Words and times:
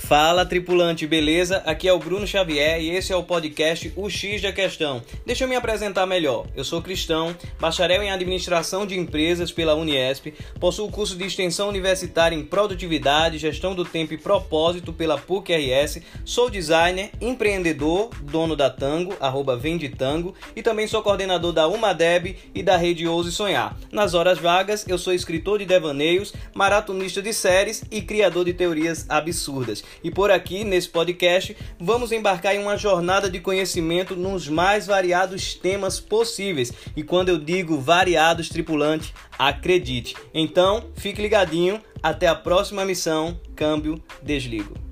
Fala 0.00 0.44
tripulante, 0.44 1.06
beleza? 1.06 1.58
Aqui 1.58 1.86
é 1.86 1.92
o 1.92 1.98
Bruno 1.98 2.26
Xavier 2.26 2.80
e 2.80 2.90
esse 2.90 3.12
é 3.12 3.16
o 3.16 3.22
podcast 3.22 3.92
O 3.94 4.10
X 4.10 4.42
da 4.42 4.50
Questão. 4.50 5.00
Deixa 5.24 5.44
eu 5.44 5.48
me 5.48 5.54
apresentar 5.54 6.04
melhor. 6.04 6.46
Eu 6.56 6.64
sou 6.64 6.82
cristão, 6.82 7.36
bacharel 7.60 8.02
em 8.02 8.10
administração 8.10 8.84
de 8.84 8.98
empresas 8.98 9.52
pela 9.52 9.76
Uniesp, 9.76 10.34
possuo 10.58 10.90
curso 10.90 11.16
de 11.16 11.24
extensão 11.24 11.68
universitária 11.68 12.34
em 12.34 12.44
produtividade, 12.44 13.38
gestão 13.38 13.72
do 13.72 13.84
tempo 13.84 14.12
e 14.12 14.18
propósito 14.18 14.92
pela 14.92 15.16
PUC-RS, 15.16 16.00
sou 16.24 16.50
designer, 16.50 17.10
empreendedor, 17.20 18.10
dono 18.22 18.56
da 18.56 18.68
Tango, 18.68 19.14
arroba 19.20 19.60
e 20.56 20.62
também 20.62 20.88
sou 20.88 21.02
coordenador 21.02 21.52
da 21.52 21.68
Umadeb 21.68 22.36
e 22.52 22.62
da 22.64 22.76
Rede 22.76 23.06
Ouse 23.06 23.30
Sonhar. 23.30 23.76
Nas 23.92 24.14
horas 24.14 24.38
vagas, 24.38 24.84
eu 24.88 24.98
sou 24.98 25.12
escritor 25.12 25.60
de 25.60 25.66
devaneios, 25.66 26.32
maratonista 26.52 27.22
de 27.22 27.32
séries 27.32 27.84
e 27.92 28.02
criador 28.02 28.46
de 28.46 28.54
teorias 28.54 29.06
absurdas. 29.08 29.84
E 30.02 30.10
por 30.10 30.30
aqui, 30.30 30.64
nesse 30.64 30.88
podcast, 30.88 31.56
vamos 31.78 32.12
embarcar 32.12 32.54
em 32.54 32.62
uma 32.62 32.76
jornada 32.76 33.30
de 33.30 33.40
conhecimento 33.40 34.16
nos 34.16 34.48
mais 34.48 34.86
variados 34.86 35.54
temas 35.54 36.00
possíveis. 36.00 36.72
E 36.96 37.02
quando 37.02 37.28
eu 37.28 37.38
digo 37.38 37.78
variados, 37.78 38.48
tripulante, 38.48 39.14
acredite. 39.38 40.16
Então, 40.34 40.86
fique 40.96 41.22
ligadinho. 41.22 41.80
Até 42.02 42.26
a 42.26 42.34
próxima 42.34 42.84
missão. 42.84 43.38
Câmbio, 43.54 44.02
desligo. 44.22 44.89